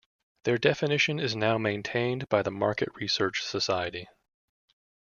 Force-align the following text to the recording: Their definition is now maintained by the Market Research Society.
Their 0.45 0.57
definition 0.57 1.19
is 1.19 1.35
now 1.35 1.59
maintained 1.59 2.27
by 2.27 2.41
the 2.41 2.49
Market 2.49 2.89
Research 2.95 3.43
Society. 3.43 4.07